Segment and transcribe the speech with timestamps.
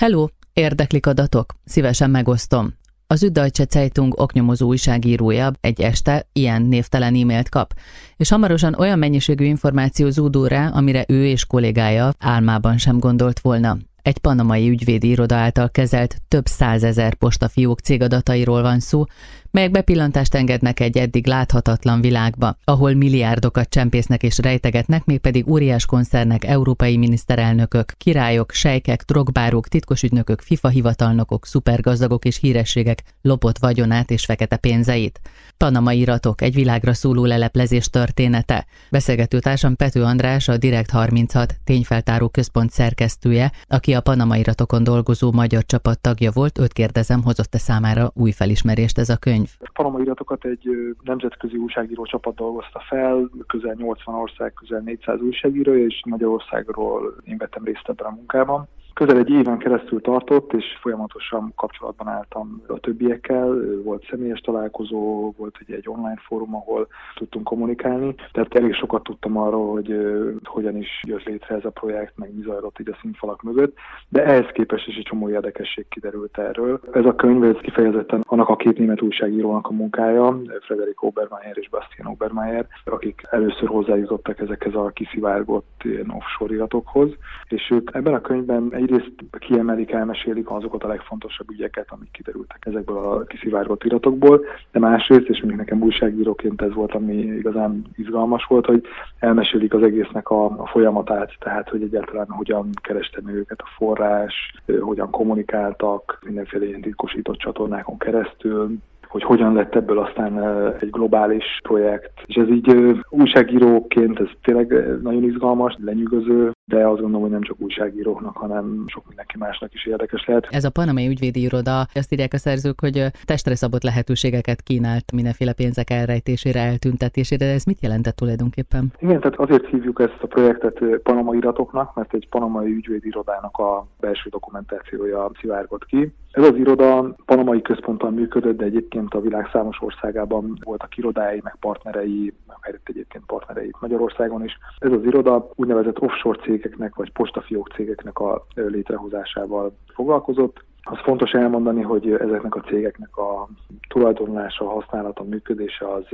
[0.00, 1.54] Hello, érdeklik adatok?
[1.64, 2.74] Szívesen megosztom.
[3.06, 7.74] Az Üddeutsche Zeitung oknyomozó újságírója egy este ilyen névtelen e-mailt kap,
[8.16, 13.76] és hamarosan olyan mennyiségű információ zúdul rá, amire ő és kollégája álmában sem gondolt volna.
[14.02, 19.04] Egy panamai ügyvédi iroda által kezelt több százezer postafiók cégadatairól van szó,
[19.50, 26.44] melyek bepillantást engednek egy eddig láthatatlan világba, ahol milliárdokat csempésznek és rejtegetnek, mégpedig óriás koncernek,
[26.44, 34.56] európai miniszterelnökök, királyok, sejkek, drogbárok, titkosügynökök, FIFA hivatalnokok, szupergazdagok és hírességek lopott vagyonát és fekete
[34.56, 35.20] pénzeit.
[35.56, 38.66] Panama iratok, egy világra szóló leleplezés története.
[38.90, 45.32] Beszélgető társam Pető András, a Direkt 36 tényfeltáró központ szerkesztője, aki a Panama iratokon dolgozó
[45.32, 49.48] magyar csapat tagja volt, őt kérdezem, hozott-e számára új felismerést ez a könyv?
[49.58, 50.68] A Panama iratokat egy
[51.02, 57.64] nemzetközi újságíró csapat dolgozta fel, közel 80 ország, közel 400 újságíró, és Magyarországról én vettem
[57.64, 58.68] részt ebben a munkában
[59.00, 63.54] közel egy éven keresztül tartott, és folyamatosan kapcsolatban álltam a többiekkel.
[63.84, 68.14] Volt személyes találkozó, volt ugye egy online fórum, ahol tudtunk kommunikálni.
[68.32, 69.96] Tehát elég sokat tudtam arról, hogy
[70.44, 73.76] hogyan is jött létre ez a projekt, meg mi zajlott így a színfalak mögött,
[74.08, 76.80] de ehhez képest is egy csomó érdekesség kiderült erről.
[76.92, 81.68] Ez a könyv ez kifejezetten annak a két német újságírónak a munkája, Frederik Obermeier és
[81.68, 87.10] Bastian Obermeier, akik először hozzájutottak ezekhez a kiszivárgott offshore iratokhoz,
[87.48, 92.66] és ők ebben a könyvben egy egyrészt kiemelik, elmesélik azokat a legfontosabb ügyeket, amik kiderültek
[92.66, 98.44] ezekből a kiszivárgott iratokból, de másrészt, és még nekem újságíróként ez volt, ami igazán izgalmas
[98.44, 98.82] volt, hogy
[99.18, 104.54] elmesélik az egésznek a, a folyamatát, tehát hogy egyáltalán hogyan kereste meg őket a forrás,
[104.80, 110.42] hogyan kommunikáltak mindenféle ilyen titkosított csatornákon keresztül, hogy hogyan lett ebből aztán
[110.80, 112.10] egy globális projekt.
[112.26, 117.60] És ez így újságíróként ez tényleg nagyon izgalmas, lenyűgöző, de azt gondolom, hogy nem csak
[117.60, 120.46] újságíróknak, hanem sok mindenki másnak is érdekes lehet.
[120.50, 125.52] Ez a panamai ügyvédi iroda, azt írják a szerzők, hogy testre szabott lehetőségeket kínált mindenféle
[125.52, 128.92] pénzek elrejtésére, eltüntetésére, de ez mit jelentett tulajdonképpen?
[128.98, 133.86] Igen, tehát azért hívjuk ezt a projektet panamai iratoknak, mert egy panamai ügyvédi irodának a
[134.00, 136.12] belső dokumentációja szivárgott ki.
[136.30, 141.56] Ez az iroda panamai központtal működött, de egyébként a világ számos országában voltak irodái, meg
[141.60, 142.32] partnerei,
[142.62, 144.58] meg egyébként partnerei Magyarországon is.
[144.78, 150.64] Ez az iroda úgynevezett offshore cégeknek, vagy postafiók cégeknek a létrehozásával foglalkozott.
[150.82, 153.48] Az fontos elmondani, hogy ezeknek a cégeknek a
[153.88, 156.04] tulajdonlása, használata, működése az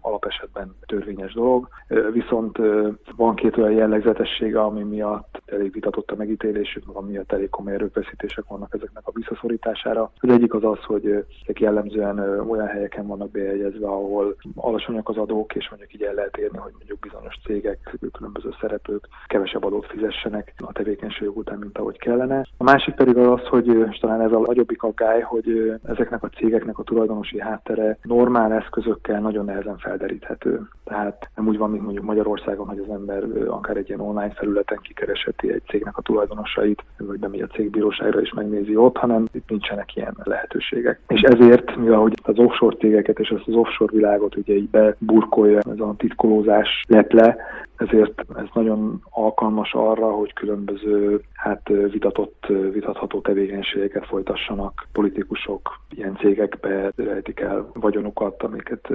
[0.00, 1.68] alapesetben törvényes dolog,
[2.12, 2.58] viszont
[3.16, 8.44] van két olyan jellegzetessége, ami miatt elég vitatott a megítélésük, meg miatt elég komoly erőfeszítések
[8.48, 10.10] vannak ezeknek a visszaszorítására.
[10.20, 11.06] Az egyik az az, hogy
[11.42, 12.18] ezek jellemzően
[12.48, 16.72] olyan helyeken vannak bejegyezve, ahol alacsonyak az adók, és mondjuk így el lehet érni, hogy
[16.76, 22.46] mondjuk bizonyos cégek, különböző szereplők kevesebb adót fizessenek a tevékenység után, mint ahogy kellene.
[22.56, 23.66] A másik pedig az, az
[24.00, 29.20] hogy talán ez a nagyobbik aggály, hogy ezeknek a cégeknek a tulajdonosi háttere normál eszközökkel
[29.20, 30.68] nagyon nehezen felderíthető.
[30.84, 34.78] Tehát nem úgy van, mint mondjuk Magyarországon, hogy az ember akár egy ilyen online felületen
[34.82, 39.96] kikeresheti egy cégnek a tulajdonosait, vagy bemegy a cégbíróságra és megnézi ott, hanem itt nincsenek
[39.96, 41.00] ilyen lehetőségek.
[41.08, 45.58] És ezért, mivel hogy az offshore cégeket és ezt az offshore világot ugye így beburkolja
[45.58, 47.36] ez a titkolózás leple,
[47.76, 56.92] ezért ez nagyon alkalmas arra, hogy különböző hát vitatott, vitatható tevékenységeket folytassanak politikusok, ilyen cégekbe
[56.96, 58.88] rejtik el vagyonukat, amiket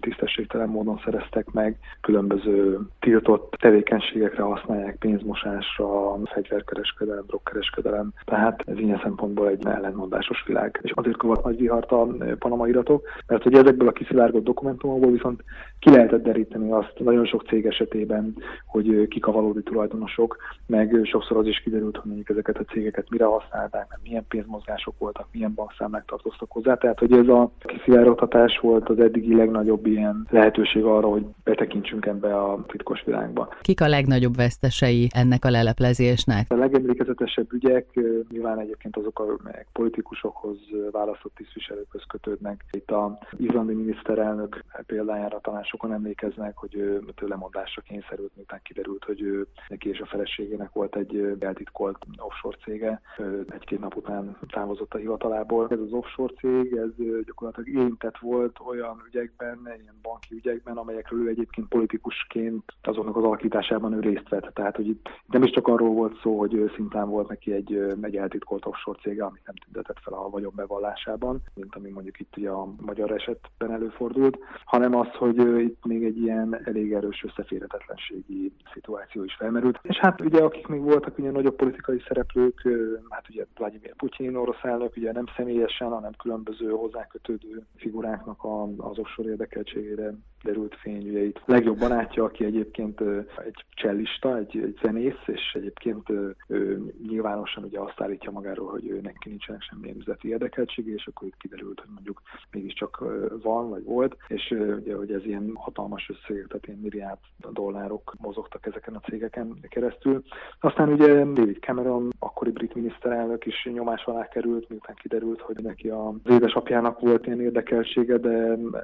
[0.00, 9.48] tisztességtelen módon szereztek meg, különböző tiltott tevékenységekre használják, pénzmosásra, fegyverkereskedelem, drogkereskedelem, tehát ez ilyen szempontból
[9.48, 10.80] egy ellentmondásos világ.
[10.82, 12.06] És azért kovat nagy vihart a
[12.38, 15.44] panama iratok, mert hogy ezekből a kiszivárgott dokumentumokból viszont
[15.78, 18.27] ki lehetett deríteni azt nagyon sok cég esetében,
[18.66, 23.10] hogy kik a valódi tulajdonosok, meg sokszor az is kiderült, hogy mondjuk ezeket a cégeket
[23.10, 26.74] mire használták, meg milyen pénzmozgások voltak, milyen bankszámlák tartoztak hozzá.
[26.74, 32.36] Tehát, hogy ez a kiszivárogtatás volt az eddigi legnagyobb ilyen lehetőség arra, hogy betekintsünk ebbe
[32.36, 33.54] a titkos világba.
[33.60, 36.52] Kik a legnagyobb vesztesei ennek a leleplezésnek?
[36.52, 38.00] A legemlékezetesebb ügyek
[38.30, 40.56] nyilván egyébként azok, amelyek politikusokhoz
[40.90, 42.64] választott tisztviselőkhöz kötődnek.
[42.70, 49.20] Itt a izlandi miniszterelnök példájára talán sokan emlékeznek, hogy ő lemondásra kényszerült, miután kiderült, hogy
[49.22, 53.00] ő, neki és a feleségének volt egy eltitkolt offshore cége.
[53.48, 55.66] Egy-két nap után távozott a hivatalából.
[55.70, 61.28] Ez az offshore cég, ez gyakorlatilag érintett volt olyan ügyekben, ilyen banki ügyekben, amelyekről ő
[61.28, 64.54] egyébként politikusként azoknak az alakításában ő részt vett.
[64.54, 68.16] Tehát, hogy itt nem is csak arról volt szó, hogy szintán volt neki egy, egy
[68.16, 72.50] eltitkolt offshore cége, amit nem tüntetett fel a vagyon bevallásában, mint ami mondjuk itt ugye
[72.50, 78.52] a magyar esetben előfordult, hanem az, hogy itt még egy ilyen elég erős összeférhetetlenség rendőrségi
[78.72, 79.78] szituáció is felmerült.
[79.82, 82.68] És hát ugye akik még voltak ugye nagyobb politikai szereplők,
[83.08, 88.44] hát ugye Vladimir Putyin orosz elnök, ugye nem személyesen, hanem különböző hozzákötődő figuráknak
[88.76, 91.08] az offshore érdekeltségére derült fény.
[91.08, 93.00] Ugye itt legjobb barátja, aki egyébként
[93.46, 96.10] egy csellista, egy, egy zenész, és egyébként
[96.48, 101.28] ő nyilvánosan ugye azt állítja magáról, hogy ő neki nincsenek semmilyen üzleti érdekeltsége, és akkor
[101.28, 103.04] itt kiderült, hogy mondjuk mégiscsak
[103.42, 107.18] van, vagy volt, és ugye, hogy ez ilyen hatalmas összegek, tehát ilyen milliárd
[107.52, 110.22] dollárok mozogtak ezeken a cégeken keresztül.
[110.60, 115.88] Aztán ugye David Cameron, akkori brit miniszterelnök is nyomás alá került, miután kiderült, hogy neki
[115.88, 118.36] az édesapjának volt ilyen érdekeltsége, de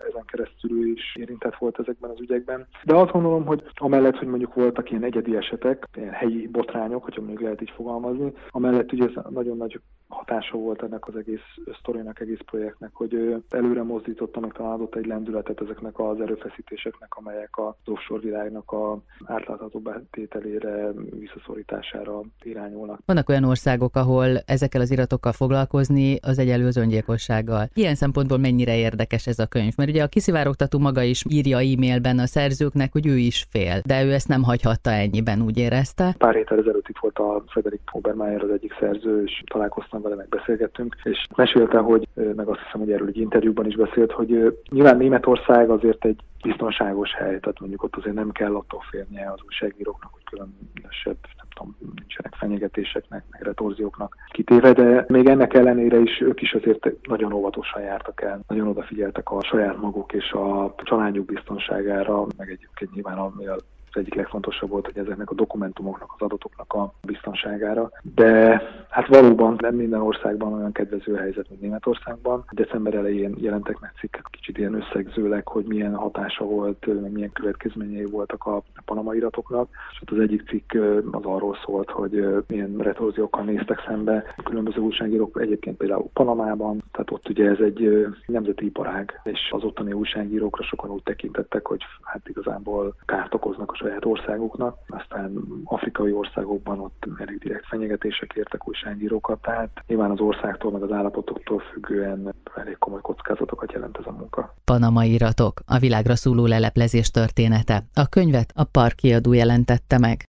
[0.08, 2.66] ezen keresztül ő is érintett volt ezekben az ügyekben.
[2.84, 7.20] De azt gondolom, hogy amellett, hogy mondjuk voltak ilyen egyedi esetek, ilyen helyi botrányok, hogyha
[7.20, 11.40] mondjuk lehet így fogalmazni, amellett ugye ez nagyon nagy hatása volt ennek az egész
[11.78, 17.56] sztorinak, egész projektnek, hogy előre mozdította, meg talán adott egy lendületet ezeknek az erőfeszítéseknek, amelyek
[17.56, 23.00] a offshore világnak a átlátható betételére, visszaszorítására irányulnak.
[23.06, 27.68] Vannak olyan országok, ahol ezekkel az iratokkal foglalkozni az egyelő az öngyilkossággal.
[27.74, 29.72] Ilyen szempontból mennyire érdekes ez a könyv?
[29.76, 34.04] Mert ugye a kiszivárogtató maga is írja e-mailben a szerzőknek, hogy ő is fél, de
[34.04, 36.14] ő ezt nem hagyhatta ennyiben, úgy érezte.
[36.18, 40.96] Pár héttel ezelőtt itt volt a Frederik Obermeier az egyik szerző, és találkoztam vele, megbeszélgettünk,
[41.02, 45.70] és mesélte, hogy, meg azt hiszem, hogy erről egy interjúban is beszélt, hogy nyilván Németország
[45.70, 50.23] azért egy biztonságos hely, tehát mondjuk ott azért nem kell attól félnie az újságíróknak, hogy
[50.34, 56.52] különösebb, nem tudom, nincsenek fenyegetéseknek, meg retorzióknak kitéve, de még ennek ellenére is ők is
[56.52, 62.50] azért nagyon óvatosan jártak el, nagyon odafigyeltek a saját maguk és a családjuk biztonságára, meg
[62.50, 63.56] egyébként nyilván ami a
[63.96, 67.90] egyik legfontosabb volt, hogy ezeknek a dokumentumoknak, az adatoknak a biztonságára.
[68.14, 72.44] De hát valóban nem minden országban olyan kedvező helyzet, mint Németországban.
[72.50, 78.46] December elején jelentek meg cikkek kicsit ilyen összegzőleg, hogy milyen hatása volt, milyen következményei voltak
[78.46, 79.68] a Panama iratoknak.
[79.92, 80.74] És ott az egyik cikk
[81.10, 87.28] az arról szólt, hogy milyen retorziókkal néztek szembe különböző újságírók, egyébként például Panamában, tehát ott
[87.28, 92.94] ugye ez egy nemzeti iparág, és az ottani újságírókra sokan úgy tekintettek, hogy hát igazából
[93.04, 99.70] kárt okoznak a saját országuknak, aztán afrikai országokban ott elég direkt fenyegetések értek újságírókat, tehát
[99.86, 104.54] nyilván az országtól meg az állapotoktól függően elég komoly kockázatokat jelent ez a munka.
[104.64, 107.82] Panama iratok, a világra szóló leleplezés története.
[107.94, 110.20] A könyvet a Park kiadó jelentette meg.